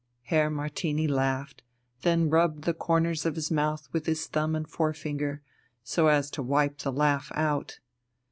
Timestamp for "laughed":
1.07-1.61